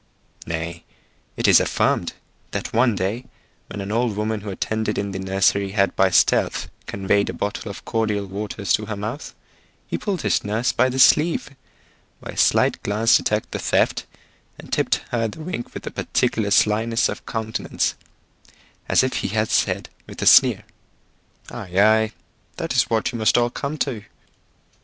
[0.47, 0.83] Nay,
[1.37, 2.13] it is affirmed,
[2.49, 3.25] that one day,
[3.67, 7.69] when an old woman who attended in the nursery had by stealth conveyed a bottle
[7.69, 9.35] of cordial waters to her mouth,
[9.85, 11.51] he pulled his nurse by the sleeve,
[12.19, 14.07] by a slight glance detected the theft,
[14.57, 17.93] and tipped her the wink with a particular slyness of countenance,
[18.89, 20.63] as if he had said, with a sneer,
[21.51, 22.11] "Ay, ay,
[22.57, 24.03] that is what you must all come to."